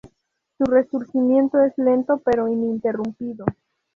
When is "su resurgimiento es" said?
0.57-1.77